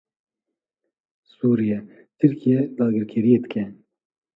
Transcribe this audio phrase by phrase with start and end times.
[1.35, 1.79] Sûriye;
[2.17, 3.63] Tirkiye dagirkeriyê dike.